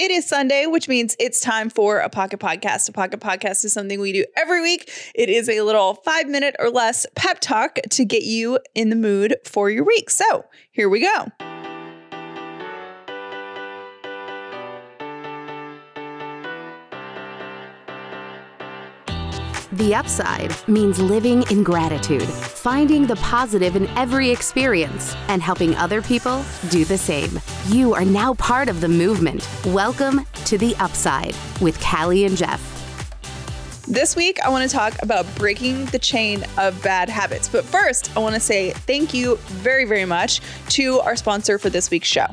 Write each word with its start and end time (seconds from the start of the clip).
It 0.00 0.10
is 0.10 0.26
Sunday, 0.26 0.64
which 0.64 0.88
means 0.88 1.14
it's 1.20 1.40
time 1.40 1.68
for 1.68 1.98
a 1.98 2.08
pocket 2.08 2.40
podcast. 2.40 2.88
A 2.88 2.92
pocket 2.92 3.20
podcast 3.20 3.66
is 3.66 3.74
something 3.74 4.00
we 4.00 4.14
do 4.14 4.24
every 4.34 4.62
week. 4.62 4.90
It 5.14 5.28
is 5.28 5.46
a 5.46 5.60
little 5.60 5.96
five 5.96 6.26
minute 6.26 6.56
or 6.58 6.70
less 6.70 7.04
pep 7.16 7.38
talk 7.40 7.74
to 7.90 8.06
get 8.06 8.22
you 8.22 8.58
in 8.74 8.88
the 8.88 8.96
mood 8.96 9.36
for 9.44 9.68
your 9.68 9.84
week. 9.84 10.08
So 10.08 10.46
here 10.72 10.88
we 10.88 11.00
go. 11.00 11.49
The 19.74 19.94
upside 19.94 20.52
means 20.66 20.98
living 20.98 21.44
in 21.48 21.62
gratitude, 21.62 22.24
finding 22.24 23.06
the 23.06 23.14
positive 23.16 23.76
in 23.76 23.86
every 23.96 24.28
experience, 24.28 25.14
and 25.28 25.40
helping 25.40 25.76
other 25.76 26.02
people 26.02 26.44
do 26.70 26.84
the 26.84 26.98
same. 26.98 27.38
You 27.68 27.94
are 27.94 28.04
now 28.04 28.34
part 28.34 28.68
of 28.68 28.80
the 28.80 28.88
movement. 28.88 29.48
Welcome 29.66 30.26
to 30.46 30.58
The 30.58 30.74
Upside 30.80 31.36
with 31.60 31.80
Callie 31.80 32.24
and 32.24 32.36
Jeff. 32.36 32.60
This 33.86 34.16
week, 34.16 34.40
I 34.44 34.48
want 34.48 34.68
to 34.68 34.76
talk 34.76 35.00
about 35.02 35.24
breaking 35.36 35.84
the 35.86 36.00
chain 36.00 36.44
of 36.58 36.82
bad 36.82 37.08
habits. 37.08 37.48
But 37.48 37.64
first, 37.64 38.10
I 38.16 38.18
want 38.18 38.34
to 38.34 38.40
say 38.40 38.72
thank 38.72 39.14
you 39.14 39.36
very, 39.36 39.84
very 39.84 40.04
much 40.04 40.40
to 40.70 40.98
our 41.02 41.14
sponsor 41.14 41.60
for 41.60 41.70
this 41.70 41.92
week's 41.92 42.08
show. 42.08 42.26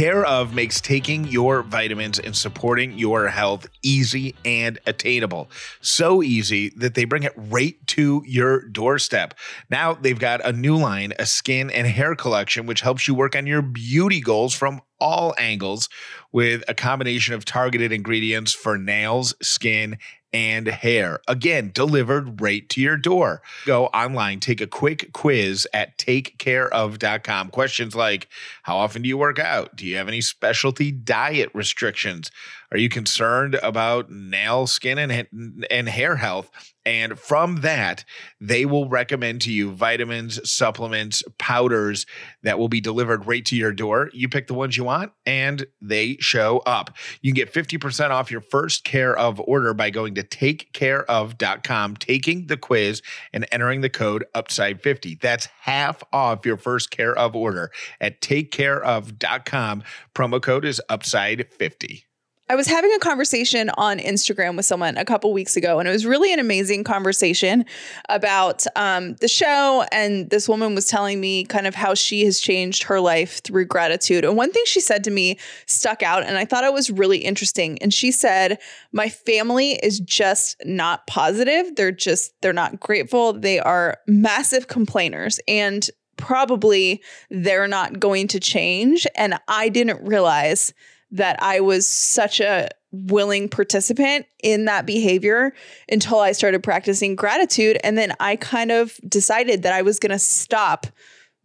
Care 0.00 0.24
of 0.24 0.54
makes 0.54 0.80
taking 0.80 1.26
your 1.26 1.62
vitamins 1.62 2.18
and 2.18 2.34
supporting 2.34 2.96
your 2.96 3.28
health 3.28 3.68
easy 3.82 4.34
and 4.46 4.78
attainable. 4.86 5.50
So 5.82 6.22
easy 6.22 6.70
that 6.76 6.94
they 6.94 7.04
bring 7.04 7.24
it 7.24 7.34
right 7.36 7.76
to 7.88 8.22
your 8.26 8.62
doorstep. 8.62 9.34
Now 9.68 9.92
they've 9.92 10.18
got 10.18 10.42
a 10.42 10.54
new 10.54 10.78
line, 10.78 11.12
a 11.18 11.26
skin 11.26 11.68
and 11.68 11.86
hair 11.86 12.14
collection, 12.14 12.64
which 12.64 12.80
helps 12.80 13.06
you 13.06 13.14
work 13.14 13.36
on 13.36 13.46
your 13.46 13.60
beauty 13.60 14.22
goals 14.22 14.54
from 14.54 14.80
all 15.00 15.34
angles 15.38 15.88
with 16.32 16.62
a 16.68 16.74
combination 16.74 17.34
of 17.34 17.44
targeted 17.44 17.92
ingredients 17.92 18.52
for 18.52 18.78
nails, 18.78 19.34
skin, 19.42 19.98
and 20.32 20.68
hair. 20.68 21.20
Again, 21.26 21.70
delivered 21.74 22.40
right 22.40 22.68
to 22.70 22.80
your 22.80 22.96
door. 22.96 23.42
Go 23.66 23.86
online, 23.86 24.40
take 24.40 24.60
a 24.60 24.66
quick 24.66 25.12
quiz 25.12 25.66
at 25.74 25.98
takecareof.com. 25.98 27.50
Questions 27.50 27.94
like 27.94 28.28
How 28.62 28.76
often 28.76 29.02
do 29.02 29.08
you 29.08 29.18
work 29.18 29.38
out? 29.38 29.74
Do 29.76 29.86
you 29.86 29.96
have 29.96 30.08
any 30.08 30.20
specialty 30.20 30.92
diet 30.92 31.50
restrictions? 31.52 32.30
Are 32.72 32.78
you 32.78 32.88
concerned 32.88 33.56
about 33.56 34.10
nail, 34.10 34.66
skin, 34.68 34.98
and, 34.98 35.66
and 35.70 35.88
hair 35.88 36.16
health? 36.16 36.50
And 36.86 37.18
from 37.18 37.56
that, 37.56 38.04
they 38.40 38.64
will 38.64 38.88
recommend 38.88 39.42
to 39.42 39.52
you 39.52 39.70
vitamins, 39.70 40.50
supplements, 40.50 41.22
powders 41.38 42.06
that 42.42 42.58
will 42.58 42.68
be 42.68 42.80
delivered 42.80 43.26
right 43.26 43.44
to 43.46 43.56
your 43.56 43.72
door. 43.72 44.10
You 44.14 44.28
pick 44.28 44.46
the 44.46 44.54
ones 44.54 44.76
you 44.76 44.84
want 44.84 45.12
and 45.26 45.66
they 45.82 46.16
show 46.20 46.58
up. 46.66 46.96
You 47.20 47.32
can 47.32 47.36
get 47.36 47.52
50% 47.52 48.10
off 48.10 48.30
your 48.30 48.40
first 48.40 48.84
care 48.84 49.16
of 49.16 49.40
order 49.40 49.74
by 49.74 49.90
going 49.90 50.14
to 50.14 50.22
takecareof.com, 50.22 51.96
taking 51.96 52.46
the 52.46 52.56
quiz, 52.56 53.02
and 53.32 53.46
entering 53.52 53.82
the 53.82 53.90
code 53.90 54.24
UPSIDE50. 54.34 55.20
That's 55.20 55.48
half 55.60 56.02
off 56.12 56.46
your 56.46 56.56
first 56.56 56.90
care 56.90 57.16
of 57.16 57.36
order 57.36 57.70
at 58.00 58.20
takecareof.com. 58.20 59.82
Promo 60.14 60.42
code 60.42 60.64
is 60.64 60.80
UPSIDE50. 60.90 62.04
I 62.50 62.56
was 62.56 62.66
having 62.66 62.92
a 62.92 62.98
conversation 62.98 63.70
on 63.78 64.00
Instagram 64.00 64.56
with 64.56 64.66
someone 64.66 64.96
a 64.96 65.04
couple 65.04 65.32
weeks 65.32 65.56
ago, 65.56 65.78
and 65.78 65.88
it 65.88 65.92
was 65.92 66.04
really 66.04 66.32
an 66.32 66.40
amazing 66.40 66.82
conversation 66.82 67.64
about 68.08 68.64
um, 68.74 69.14
the 69.20 69.28
show. 69.28 69.84
And 69.92 70.28
this 70.30 70.48
woman 70.48 70.74
was 70.74 70.86
telling 70.86 71.20
me 71.20 71.44
kind 71.44 71.68
of 71.68 71.76
how 71.76 71.94
she 71.94 72.24
has 72.24 72.40
changed 72.40 72.82
her 72.82 72.98
life 72.98 73.40
through 73.44 73.66
gratitude. 73.66 74.24
And 74.24 74.36
one 74.36 74.50
thing 74.50 74.64
she 74.66 74.80
said 74.80 75.04
to 75.04 75.12
me 75.12 75.38
stuck 75.66 76.02
out, 76.02 76.24
and 76.24 76.36
I 76.36 76.44
thought 76.44 76.64
it 76.64 76.72
was 76.72 76.90
really 76.90 77.18
interesting. 77.18 77.80
And 77.80 77.94
she 77.94 78.10
said, 78.10 78.58
My 78.90 79.08
family 79.08 79.74
is 79.80 80.00
just 80.00 80.56
not 80.64 81.06
positive. 81.06 81.76
They're 81.76 81.92
just, 81.92 82.32
they're 82.42 82.52
not 82.52 82.80
grateful. 82.80 83.32
They 83.32 83.60
are 83.60 83.98
massive 84.08 84.66
complainers. 84.66 85.38
And 85.46 85.88
probably 86.16 87.00
they're 87.30 87.68
not 87.68 88.00
going 88.00 88.26
to 88.26 88.40
change. 88.40 89.06
And 89.14 89.38
I 89.46 89.68
didn't 89.68 90.04
realize 90.04 90.74
that 91.12 91.42
I 91.42 91.60
was 91.60 91.86
such 91.86 92.40
a 92.40 92.68
willing 92.92 93.48
participant 93.48 94.26
in 94.42 94.64
that 94.64 94.86
behavior 94.86 95.52
until 95.90 96.18
I 96.18 96.32
started 96.32 96.62
practicing 96.62 97.14
gratitude. 97.14 97.78
And 97.84 97.96
then 97.96 98.14
I 98.18 98.36
kind 98.36 98.72
of 98.72 98.98
decided 99.08 99.62
that 99.62 99.72
I 99.72 99.82
was 99.82 99.98
going 99.98 100.10
to 100.10 100.18
stop 100.18 100.86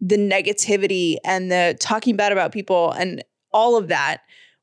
the 0.02 0.18
negativity 0.18 1.18
and 1.24 1.52
the 1.52 1.78
talking 1.80 2.16
bad 2.16 2.31
about 2.31 2.52
people 2.52 2.92
and 2.92 3.24
all 3.52 3.78
of 3.78 3.88
that 3.88 4.22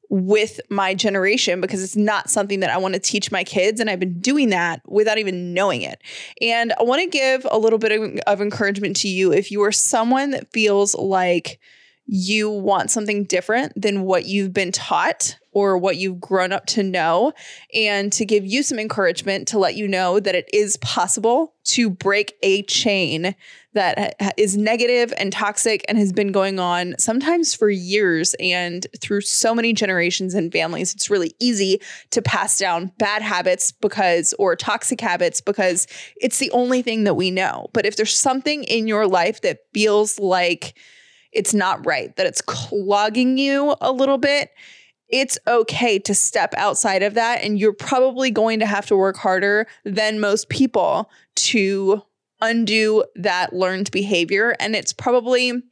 with 0.09 0.61
my 0.69 0.93
generation 0.93 1.61
because 1.61 1.83
it's 1.83 1.97
not 1.97 2.29
something 2.29 2.61
that 2.61 2.69
I 2.69 2.77
want 2.77 2.93
to 2.95 3.01
teach 3.01 3.33
my 3.33 3.45
kids. 3.45 3.81
And 3.81 3.89
I've 3.89 3.99
been 3.99 4.21
doing 4.21 4.51
that 4.51 4.83
without 4.87 5.17
even 5.17 5.55
knowing 5.55 5.81
it. 5.81 6.03
And 6.43 6.75
I 6.79 6.83
want 6.83 7.01
to 7.01 7.09
give 7.09 7.47
a 7.51 7.59
little 7.59 7.79
bit 7.79 7.93
of, 7.93 8.21
of 8.27 8.43
encouragement 8.43 8.97
to 8.97 9.09
you 9.09 9.33
if 9.33 9.51
you 9.51 9.63
are 9.63 9.73
someone 9.73 10.33
that 10.33 10.53
feels 10.53 10.95
like, 10.95 11.59
you 12.07 12.51
want 12.51 12.91
something 12.91 13.25
different 13.25 13.73
than 13.81 14.03
what 14.03 14.27
you've 14.27 14.53
been 14.53 14.73
taught 14.73 15.37
or 15.53 15.77
what 15.77 15.99
you've 15.99 16.21
grown 16.21 16.51
up 16.51 16.65
to 16.65 16.83
know, 16.83 17.31
and 17.75 18.11
to 18.11 18.25
give 18.25 18.45
you 18.45 18.63
some 18.63 18.79
encouragement 18.79 19.47
to 19.47 19.59
let 19.59 19.77
you 19.77 19.87
know 19.87 20.19
that 20.19 20.35
it 20.35 20.49
is 20.51 20.79
possible 20.79 21.55
to 21.63 21.91
break 21.91 22.35
a 22.43 22.63
chain 22.63 23.35
that 23.75 24.15
is 24.39 24.57
negative 24.57 25.13
and 25.19 25.31
toxic 25.31 25.85
and 25.89 25.99
has 25.99 26.11
been 26.11 26.33
going 26.33 26.59
on 26.59 26.95
sometimes 26.99 27.55
for 27.55 27.69
years 27.69 28.35
and 28.41 28.87
through 29.01 29.21
so 29.21 29.55
many 29.55 29.75
generations 29.75 30.33
and 30.33 30.51
families. 30.53 30.95
It's 30.95 31.11
really 31.11 31.35
easy 31.39 31.81
to 32.11 32.23
pass 32.23 32.59
down 32.59 32.91
bad 32.99 33.21
habits 33.21 33.73
because, 33.73 34.35
or 34.39 34.57
toxic 34.57 35.03
habits 35.03 35.43
because 35.43 35.87
it's 36.17 36.39
the 36.39 36.51
only 36.53 36.81
thing 36.81 37.05
that 37.05 37.15
we 37.15 37.31
know. 37.31 37.69
But 37.75 37.85
if 37.85 37.97
there's 37.97 38.17
something 38.17 38.65
in 38.65 38.89
your 38.89 39.07
life 39.07 39.43
that 39.43 39.61
feels 39.75 40.19
like, 40.19 40.75
it's 41.33 41.55
not 41.55 41.85
right, 41.87 42.15
that 42.17 42.27
it's 42.27 42.43
clogging 42.43 43.39
you 43.39 43.75
a 43.81 43.93
little 43.93 44.19
bit, 44.19 44.51
it's 45.09 45.39
okay 45.47 45.99
to 45.99 46.15
step 46.15 46.55
outside 46.57 47.03
of 47.03 47.15
that. 47.15 47.43
And 47.43 47.59
you're 47.59 47.75
probably 47.75 48.31
going 48.31 48.61
to 48.61 48.67
have 48.67 48.87
to 48.87 48.97
work 48.97 49.17
harder 49.17 49.67
than 49.85 50.21
most 50.21 50.49
people 50.49 51.11
to 51.37 52.03
undo 52.41 53.05
that 53.15 53.53
learned 53.53 53.91
behavior. 53.91 54.57
And 54.59 54.75
it's 54.75 54.93
probably 54.93 55.63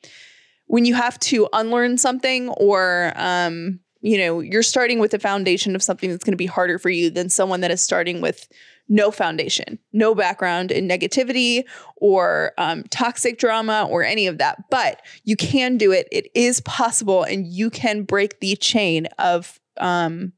when 0.67 0.85
you 0.85 0.95
have 0.95 1.19
to 1.19 1.49
unlearn 1.53 1.99
something 1.99 2.49
or, 2.51 3.13
um, 3.17 3.81
you 4.03 4.19
know, 4.19 4.41
you're 4.41 4.63
starting 4.63 4.99
with 4.99 5.11
the 5.11 5.19
foundation 5.19 5.75
of 5.75 5.83
something 5.83 6.11
that's 6.11 6.25
going 6.25 6.33
to 6.33 6.37
be 6.37 6.47
harder 6.47 6.79
for 6.79 6.91
you 6.91 7.11
than 7.11 7.29
someone 7.29 7.61
that 7.61 7.71
is 7.71 7.83
starting 7.83 8.21
with 8.21 8.49
no 8.91 9.11
foundation, 9.13 9.79
no 9.93 10.15
background 10.15 10.71
in 10.73 10.89
negativity 10.89 11.63
or 11.97 12.53
um, 12.59 12.83
toxic 12.91 13.39
drama 13.39 13.87
or 13.89 14.03
any 14.03 14.27
of 14.27 14.39
that. 14.39 14.69
But 14.69 15.01
you 15.25 15.37
can 15.37 15.79
do 15.79 15.93
it. 15.93 16.09
It 16.13 16.27
is 16.35 16.61
possible, 16.63 17.23
and 17.23 17.47
you 17.47 17.71
can 17.71 18.03
break 18.03 18.41
the 18.41 18.57
chain 18.57 19.07
of 19.19 19.59
um, 19.79 20.33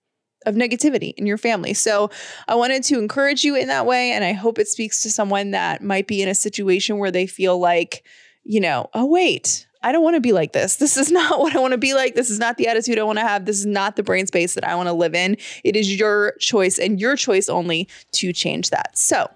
of 0.44 0.54
negativity 0.54 1.14
in 1.16 1.24
your 1.24 1.38
family. 1.38 1.72
So 1.72 2.10
I 2.46 2.54
wanted 2.54 2.82
to 2.84 2.98
encourage 2.98 3.42
you 3.42 3.56
in 3.56 3.68
that 3.68 3.86
way, 3.86 4.12
and 4.12 4.22
I 4.22 4.32
hope 4.32 4.58
it 4.58 4.68
speaks 4.68 5.02
to 5.02 5.10
someone 5.10 5.52
that 5.52 5.82
might 5.82 6.06
be 6.06 6.20
in 6.20 6.28
a 6.28 6.34
situation 6.34 6.98
where 6.98 7.10
they 7.10 7.26
feel 7.26 7.58
like, 7.58 8.04
you 8.44 8.60
know, 8.60 8.90
oh 8.92 9.06
wait, 9.06 9.66
I 9.82 9.92
don't 9.92 10.02
want 10.02 10.14
to 10.14 10.20
be 10.20 10.32
like 10.32 10.52
this. 10.52 10.76
This 10.76 10.96
is 10.96 11.10
not 11.12 11.38
what 11.38 11.54
I 11.54 11.60
want 11.60 11.72
to 11.72 11.78
be 11.78 11.94
like. 11.94 12.14
This 12.14 12.30
is 12.30 12.38
not 12.38 12.56
the 12.56 12.68
attitude 12.68 12.98
I 12.98 13.02
want 13.02 13.18
to 13.18 13.26
have. 13.26 13.44
This 13.44 13.58
is 13.58 13.66
not 13.66 13.96
the 13.96 14.02
brain 14.02 14.26
space 14.26 14.54
that 14.54 14.66
I 14.66 14.74
want 14.74 14.88
to 14.88 14.92
live 14.92 15.14
in. 15.14 15.36
It 15.64 15.76
is 15.76 15.98
your 15.98 16.32
choice 16.38 16.78
and 16.78 17.00
your 17.00 17.16
choice 17.16 17.48
only 17.48 17.88
to 18.12 18.32
change 18.32 18.70
that. 18.70 18.96
So 18.96 19.30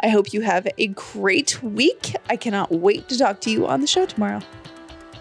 I 0.00 0.08
hope 0.08 0.32
you 0.32 0.40
have 0.40 0.66
a 0.78 0.88
great 0.88 1.62
week. 1.62 2.14
I 2.28 2.36
cannot 2.36 2.72
wait 2.72 3.08
to 3.08 3.18
talk 3.18 3.40
to 3.42 3.50
you 3.50 3.66
on 3.66 3.80
the 3.80 3.86
show 3.86 4.06
tomorrow. 4.06 4.40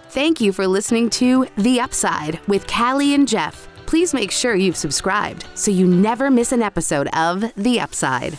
Thank 0.09 0.41
you 0.41 0.52
for 0.52 0.68
listening 0.68 1.09
to 1.12 1.47
The 1.58 1.80
Upside 1.80 2.40
with 2.47 2.68
Callie 2.68 3.14
and 3.14 3.28
Jeff. 3.28 3.70
Please 3.86 4.14
make 4.14 4.31
sure 4.31 4.56
you've 4.56 4.75
subscribed 4.75 5.46
so 5.53 5.72
you 5.72 5.88
never 5.88 6.29
miss 6.29 6.52
an 6.52 6.61
episode 6.61 7.08
of 7.14 7.44
The 7.55 7.79
Upside. 7.79 8.38